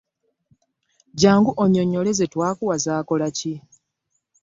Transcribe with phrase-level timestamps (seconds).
[1.21, 3.53] Jangu onnyonnyole ze twakuwa zaakola ki?